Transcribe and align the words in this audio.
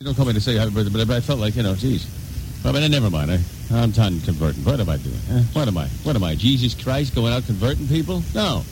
You 0.00 0.04
don't 0.04 0.14
call 0.14 0.26
me 0.26 0.32
to 0.32 0.40
say 0.40 0.54
happy 0.54 0.70
birthday, 0.70 0.92
but 0.92 1.10
I 1.10 1.18
felt 1.18 1.40
like, 1.40 1.56
you 1.56 1.64
know, 1.64 1.74
geez. 1.74 2.06
Well, 2.62 2.72
but 2.72 2.88
never 2.88 3.10
mind. 3.10 3.32
I, 3.32 3.40
I'm 3.72 3.90
done 3.90 4.20
converting. 4.20 4.62
What 4.62 4.78
am 4.78 4.88
I 4.88 4.96
doing? 4.96 5.18
Eh? 5.32 5.42
What 5.54 5.66
am 5.66 5.76
I? 5.76 5.88
What 6.04 6.14
am 6.14 6.22
I? 6.22 6.36
Jesus 6.36 6.72
Christ 6.72 7.16
going 7.16 7.32
out 7.32 7.44
converting 7.46 7.88
people? 7.88 8.22
No. 8.32 8.62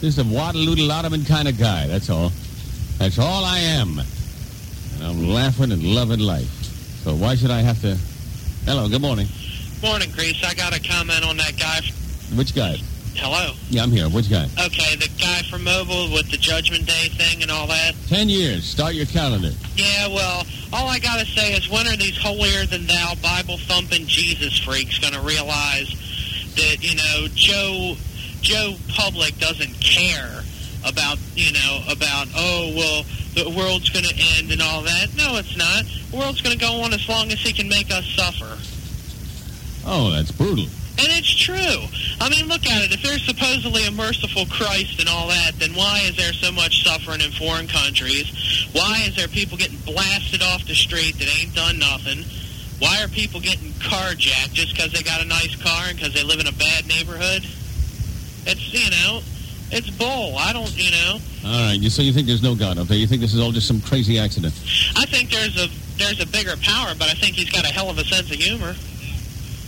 Just 0.00 0.20
a 0.20 0.22
waddle-oodle 0.22 0.92
ottoman 0.92 1.24
kind 1.24 1.48
of 1.48 1.58
guy. 1.58 1.88
That's 1.88 2.08
all. 2.08 2.30
That's 2.98 3.18
all 3.18 3.44
I 3.44 3.58
am. 3.58 3.98
And 3.98 5.02
I'm 5.02 5.26
laughing 5.26 5.72
and 5.72 5.82
loving 5.82 6.20
life. 6.20 6.46
So 7.02 7.16
why 7.16 7.34
should 7.34 7.50
I 7.50 7.62
have 7.62 7.80
to... 7.80 7.96
Hello, 8.64 8.88
good 8.88 9.02
morning. 9.02 9.26
Morning, 9.82 10.12
Grease. 10.12 10.40
I 10.44 10.54
got 10.54 10.72
a 10.72 10.80
comment 10.80 11.24
on 11.26 11.36
that 11.38 11.58
guy. 11.58 11.80
Which 12.36 12.54
guy? 12.54 12.76
Hello. 13.16 13.54
Yeah, 13.70 13.82
I'm 13.82 13.90
here. 13.90 14.08
Which 14.08 14.30
guy? 14.30 14.44
Okay, 14.44 14.94
the 14.94 15.10
guy 15.18 15.42
from 15.50 15.64
Mobile 15.64 16.12
with 16.12 16.30
the 16.30 16.36
Judgment 16.36 16.86
Day 16.86 17.08
thing 17.08 17.42
and 17.42 17.50
all 17.50 17.66
that. 17.66 17.94
Ten 18.06 18.28
years. 18.28 18.64
Start 18.64 18.94
your 18.94 19.06
calendar. 19.06 19.50
Yeah, 19.74 20.06
well, 20.08 20.44
all 20.76 20.88
I 20.88 20.98
gotta 20.98 21.24
say 21.24 21.54
is 21.54 21.70
when 21.70 21.86
are 21.86 21.96
these 21.96 22.18
holier-than-thou, 22.18 23.14
Bible-thumping 23.22 24.06
Jesus 24.06 24.58
freaks 24.58 24.98
gonna 24.98 25.22
realize 25.22 25.88
that, 26.56 26.76
you 26.82 26.94
know, 26.96 27.28
Joe, 27.34 27.96
Joe 28.42 28.74
Public 28.90 29.38
doesn't 29.38 29.80
care 29.80 30.44
about, 30.86 31.18
you 31.34 31.52
know, 31.52 31.82
about, 31.88 32.28
oh, 32.36 32.74
well, 32.76 33.04
the 33.34 33.48
world's 33.56 33.88
gonna 33.88 34.12
end 34.36 34.52
and 34.52 34.60
all 34.60 34.82
that. 34.82 35.16
No, 35.16 35.36
it's 35.36 35.56
not. 35.56 35.84
The 36.10 36.18
world's 36.18 36.42
gonna 36.42 36.56
go 36.56 36.82
on 36.82 36.92
as 36.92 37.08
long 37.08 37.32
as 37.32 37.40
he 37.40 37.54
can 37.54 37.68
make 37.68 37.90
us 37.90 38.04
suffer. 38.14 38.58
Oh, 39.86 40.10
that's 40.10 40.30
brutal. 40.30 40.66
And 40.98 41.08
it's 41.12 41.28
true. 41.28 41.84
I 42.20 42.30
mean, 42.30 42.48
look 42.48 42.64
at 42.66 42.84
it. 42.84 42.92
If 42.92 43.02
there's 43.02 43.24
supposedly 43.24 43.86
a 43.86 43.90
merciful 43.90 44.46
Christ 44.46 44.98
and 44.98 45.08
all 45.08 45.28
that, 45.28 45.52
then 45.58 45.74
why 45.74 46.00
is 46.08 46.16
there 46.16 46.32
so 46.32 46.50
much 46.50 46.84
suffering 46.84 47.20
in 47.20 47.30
foreign 47.32 47.68
countries? 47.68 48.32
Why 48.72 49.04
is 49.06 49.14
there 49.14 49.28
people 49.28 49.58
getting 49.58 49.78
blasted 49.84 50.42
off 50.42 50.64
the 50.64 50.74
street 50.74 51.18
that 51.18 51.28
ain't 51.40 51.54
done 51.54 51.78
nothing? 51.78 52.24
Why 52.78 53.02
are 53.02 53.08
people 53.08 53.40
getting 53.40 53.72
carjacked 53.84 54.52
just 54.52 54.74
because 54.74 54.92
they 54.92 55.02
got 55.02 55.20
a 55.20 55.26
nice 55.26 55.54
car 55.56 55.84
and 55.88 55.96
because 55.96 56.14
they 56.14 56.22
live 56.22 56.40
in 56.40 56.46
a 56.46 56.56
bad 56.56 56.86
neighborhood? 56.86 57.44
It's, 58.48 58.72
you 58.72 58.90
know, 58.90 59.20
it's 59.70 59.90
bull. 59.90 60.36
I 60.38 60.52
don't, 60.52 60.72
you 60.76 60.90
know. 60.90 61.18
All 61.44 61.68
right. 61.68 61.78
You, 61.78 61.90
so 61.90 62.02
you 62.02 62.12
think 62.12 62.26
there's 62.26 62.42
no 62.42 62.54
God 62.54 62.78
up 62.78 62.86
there? 62.88 62.96
You 62.96 63.06
think 63.06 63.20
this 63.20 63.34
is 63.34 63.40
all 63.40 63.52
just 63.52 63.66
some 63.66 63.80
crazy 63.80 64.18
accident? 64.18 64.54
I 64.96 65.04
think 65.06 65.30
there's 65.30 65.56
a 65.56 65.68
there's 65.98 66.20
a 66.20 66.26
bigger 66.26 66.56
power, 66.62 66.94
but 66.98 67.08
I 67.08 67.14
think 67.14 67.36
he's 67.36 67.50
got 67.50 67.64
a 67.64 67.72
hell 67.72 67.88
of 67.88 67.98
a 67.98 68.04
sense 68.04 68.30
of 68.30 68.36
humor. 68.36 68.74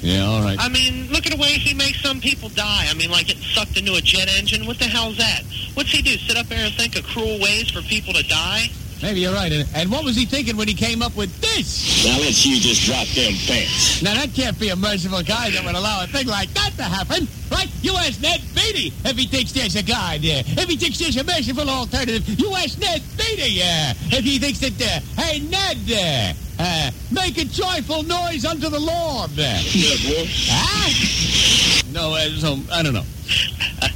Yeah, 0.01 0.25
all 0.25 0.43
right. 0.43 0.57
I 0.61 0.69
mean, 0.69 1.09
look 1.11 1.27
at 1.27 1.33
the 1.33 1.39
way 1.39 1.59
he 1.59 1.75
makes 1.75 2.01
some 2.01 2.21
people 2.21 2.49
die. 2.51 2.87
I 2.89 2.95
mean, 2.95 3.11
like 3.11 3.27
getting 3.27 3.43
sucked 3.43 3.77
into 3.77 3.95
a 3.95 4.01
jet 4.01 4.29
engine. 4.39 4.67
What 4.67 4.79
the 4.79 4.85
hell's 4.85 5.17
that? 5.19 5.43
What's 5.75 5.91
he 5.91 6.03
do? 6.03 6.17
Sit 6.19 6.37
up 6.37 6.47
there 6.47 6.65
and 6.65 6.75
think 6.75 6.97
of 6.97 7.05
cruel 7.05 7.41
ways 7.41 7.71
for 7.71 7.83
people 7.83 8.15
to 8.15 8.23
die? 8.23 8.69
Maybe 9.03 9.21
you're 9.21 9.35
right. 9.35 9.51
And, 9.53 9.69
and 9.75 9.91
what 9.91 10.05
was 10.05 10.17
he 10.17 10.25
thinking 10.25 10.57
when 10.57 10.67
he 10.67 10.75
came 10.75 11.03
up 11.03 11.15
with 11.17 11.31
this? 11.41 12.05
Now 12.05 12.19
let's 12.19 12.45
you 12.45 12.59
just 12.59 12.83
drop 12.83 13.07
them 13.09 13.33
pants. 13.47 14.03
Now, 14.03 14.15
that 14.15 14.35
can't 14.35 14.59
be 14.59 14.71
a 14.71 14.77
merciful 14.77 15.23
guy 15.23 15.51
that 15.51 15.65
would 15.65 15.75
allow 15.75 16.03
a 16.03 16.07
thing 16.07 16.27
like 16.27 16.53
that 16.55 16.71
to 16.77 16.83
happen, 16.83 17.29
right? 17.51 17.69
You 17.83 17.95
ask 17.95 18.21
Ned 18.21 18.41
Beatty 18.73 18.93
if 19.05 19.17
he 19.17 19.27
thinks 19.27 19.53
there's 19.53 19.77
a 19.77 19.83
God. 19.83 20.21
there. 20.21 20.43
If 20.47 20.69
he 20.69 20.77
thinks 20.77 20.99
there's 20.99 21.17
a 21.17 21.25
merciful 21.25 21.69
alternative, 21.69 22.29
you 22.29 22.55
ask 22.55 22.79
Ned 22.79 23.03
Beatty, 23.17 23.63
uh, 23.63 23.95
if 24.19 24.25
he 24.25 24.39
thinks 24.39 24.59
that, 24.61 24.81
uh, 24.81 25.23
hey, 25.23 25.41
Ned, 25.41 25.79
uh, 25.91 26.63
uh, 26.63 26.91
make 27.11 27.39
a 27.39 27.45
joyful 27.45 28.03
noise 28.03 28.45
unto 28.45 28.69
the 28.69 28.81
Lord. 28.81 29.31
Network. 29.37 30.29
Huh? 30.51 31.93
No, 31.93 32.13
uh, 32.15 32.29
so, 32.39 32.59
I 32.73 32.83
don't 32.83 32.95
know. 32.95 33.05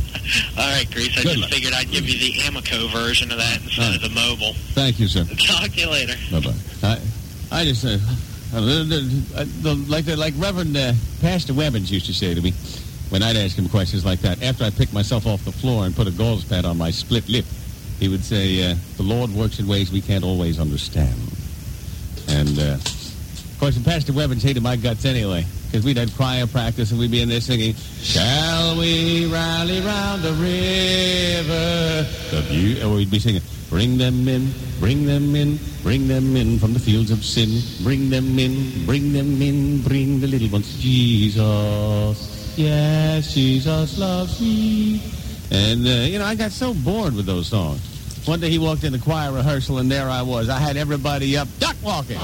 All 0.56 0.70
right, 0.70 0.88
Grease. 0.90 1.12
I 1.18 1.22
Good 1.22 1.28
just 1.28 1.38
luck. 1.40 1.50
figured 1.50 1.74
I'd 1.74 1.90
give 1.90 2.08
you 2.08 2.18
the 2.18 2.48
Amico 2.48 2.88
version 2.88 3.30
of 3.32 3.38
that 3.38 3.60
instead 3.62 3.88
All 3.88 3.94
of 3.94 4.00
the 4.00 4.08
mobile. 4.10 4.54
Thank 4.72 4.98
you, 5.00 5.08
sir. 5.08 5.24
Talk 5.24 5.70
to 5.72 5.80
you 5.80 5.90
later. 5.90 6.14
Bye-bye. 6.30 6.54
I, 6.82 7.00
I 7.50 7.64
just, 7.64 7.84
uh, 7.84 7.98
uh, 8.54 8.58
uh, 8.58 9.44
uh, 9.70 9.74
like 9.88 10.06
like 10.06 10.34
Reverend 10.36 10.76
uh, 10.76 10.92
Pastor 11.20 11.52
Webbins 11.52 11.90
used 11.90 12.06
to 12.06 12.14
say 12.14 12.34
to 12.34 12.40
me 12.40 12.52
when 13.12 13.22
I'd 13.22 13.36
ask 13.36 13.58
him 13.58 13.68
questions 13.68 14.06
like 14.06 14.20
that, 14.20 14.42
after 14.42 14.64
I 14.64 14.70
picked 14.70 14.94
myself 14.94 15.26
off 15.26 15.44
the 15.44 15.52
floor 15.52 15.84
and 15.84 15.94
put 15.94 16.06
a 16.06 16.10
gauze 16.10 16.46
pad 16.46 16.64
on 16.64 16.78
my 16.78 16.90
split 16.90 17.28
lip, 17.28 17.44
he 18.00 18.08
would 18.08 18.24
say, 18.24 18.70
uh, 18.70 18.74
the 18.96 19.02
Lord 19.02 19.28
works 19.30 19.58
in 19.60 19.68
ways 19.68 19.92
we 19.92 20.00
can't 20.00 20.24
always 20.24 20.58
understand. 20.58 21.14
And, 22.28 22.58
uh, 22.58 22.80
of 22.80 23.56
course, 23.60 23.76
Pastor 23.82 24.14
Webbins 24.14 24.42
hated 24.42 24.62
my 24.62 24.76
guts 24.76 25.04
anyway, 25.04 25.44
because 25.66 25.84
we'd 25.84 25.98
had 25.98 26.10
choir 26.16 26.46
practice 26.46 26.90
and 26.90 26.98
we'd 26.98 27.10
be 27.10 27.20
in 27.20 27.28
there 27.28 27.42
singing, 27.42 27.74
Shall 28.00 28.78
we 28.78 29.26
rally 29.30 29.82
round 29.82 30.22
the 30.22 30.32
river? 30.32 32.08
The 32.30 32.80
beau-" 32.80 32.88
or 32.88 32.96
we'd 32.96 33.10
be 33.10 33.18
singing, 33.18 33.42
Bring 33.68 33.98
them 33.98 34.26
in, 34.26 34.54
bring 34.80 35.04
them 35.04 35.36
in, 35.36 35.58
bring 35.82 36.08
them 36.08 36.34
in 36.34 36.58
from 36.58 36.72
the 36.72 36.80
fields 36.80 37.10
of 37.10 37.22
sin. 37.22 37.60
Bring 37.84 38.08
them 38.08 38.38
in, 38.38 38.86
bring 38.86 39.12
them 39.12 39.42
in, 39.42 39.82
bring 39.82 40.20
the 40.20 40.28
little 40.28 40.48
ones 40.48 40.74
to 40.74 40.80
Jesus. 40.80 42.41
Yes, 42.56 43.32
Jesus 43.32 43.98
loves 43.98 44.40
me. 44.40 45.02
And, 45.50 45.86
uh, 45.86 45.90
you 45.90 46.18
know, 46.18 46.24
I 46.24 46.34
got 46.34 46.50
so 46.50 46.74
bored 46.74 47.14
with 47.14 47.26
those 47.26 47.46
songs. 47.48 47.80
One 48.26 48.40
day 48.40 48.50
he 48.50 48.58
walked 48.58 48.84
in 48.84 48.92
the 48.92 48.98
choir 48.98 49.32
rehearsal, 49.32 49.78
and 49.78 49.90
there 49.90 50.08
I 50.08 50.22
was. 50.22 50.48
I 50.48 50.58
had 50.58 50.76
everybody 50.76 51.36
up 51.36 51.48
duck 51.58 51.76
walking. 51.82 52.18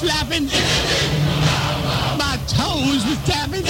Flapping. 0.00 0.46
My 2.16 2.38
toes 2.48 3.04
were 3.04 3.20
tapping. 3.26 3.64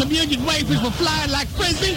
Communion 0.00 0.46
wafers 0.46 0.82
were 0.82 0.90
flying 0.90 1.30
like 1.30 1.46
frisbee. 1.48 1.94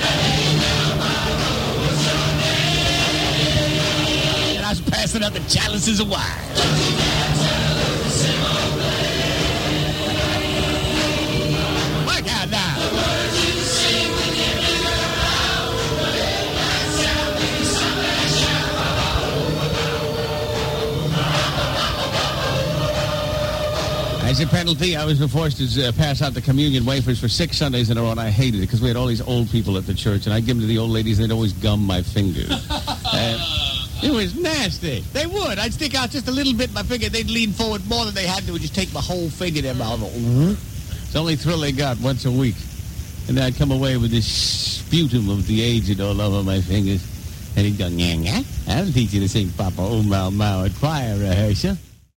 And 4.57 4.65
I 4.65 4.69
was 4.69 4.81
passing 4.81 5.23
out 5.23 5.33
the 5.33 5.39
chalices 5.47 6.01
of 6.01 6.09
wine. 6.09 7.74
As 24.25 24.39
a 24.39 24.47
penalty, 24.47 24.95
I 24.95 25.05
was 25.05 25.23
forced 25.31 25.57
to 25.59 25.87
uh, 25.87 25.91
pass 25.91 26.23
out 26.23 26.33
the 26.33 26.41
communion 26.41 26.83
wafers 26.83 27.21
for 27.21 27.29
six 27.29 27.57
Sundays 27.57 27.91
in 27.91 27.97
a 27.97 28.01
row, 28.01 28.09
and 28.09 28.19
I 28.19 28.31
hated 28.31 28.57
it 28.57 28.61
because 28.61 28.81
we 28.81 28.87
had 28.87 28.97
all 28.97 29.05
these 29.05 29.21
old 29.21 29.51
people 29.51 29.77
at 29.77 29.85
the 29.85 29.93
church, 29.93 30.25
and 30.25 30.33
I'd 30.33 30.47
give 30.47 30.57
them 30.57 30.61
to 30.61 30.67
the 30.67 30.79
old 30.79 30.89
ladies, 30.89 31.19
and 31.19 31.29
they'd 31.29 31.33
always 31.33 31.53
gum 31.53 31.85
my 31.85 32.01
fingers. 32.01 32.49
And 32.49 33.39
it 34.03 34.11
was 34.11 34.35
nasty. 34.35 35.01
They 35.13 35.27
would. 35.27 35.59
I'd 35.59 35.73
stick 35.73 35.93
out 35.93 36.09
just 36.09 36.27
a 36.27 36.31
little 36.31 36.55
bit 36.55 36.73
my 36.73 36.81
finger. 36.81 37.07
They'd 37.07 37.29
lean 37.29 37.51
forward 37.51 37.87
more 37.87 38.03
than 38.03 38.15
they 38.15 38.25
had 38.25 38.43
to 38.45 38.53
and 38.53 38.59
just 38.59 38.73
take 38.73 38.91
my 38.93 38.99
whole 38.99 39.29
finger 39.29 39.59
in 39.59 39.65
their 39.65 39.75
mouth. 39.75 40.01
It's 40.01 41.13
the 41.13 41.19
only 41.19 41.35
thrill 41.35 41.59
they 41.59 41.71
got 41.71 41.99
once 41.99 42.25
a 42.25 42.31
week. 42.31 42.55
And 43.29 43.39
I'd 43.39 43.55
come 43.55 43.71
away 43.71 43.95
with 43.97 44.09
this 44.09 44.25
sputum 44.25 45.29
of 45.29 45.45
the 45.45 45.61
aged 45.61 46.01
all 46.01 46.19
over 46.19 46.43
my 46.43 46.61
fingers. 46.61 47.05
And 47.55 47.65
he'd 47.67 47.77
go, 47.77 47.89
"Nyah, 47.89 48.17
nyah. 48.17 48.43
I'll 48.67 48.91
teach 48.91 49.13
you 49.13 49.21
to 49.21 49.29
sing 49.29 49.51
Papa 49.55 49.81
Mau 50.03 50.31
Mau 50.31 50.65
at 50.65 50.75
choir 50.75 51.15
rehearsal. 51.15 51.77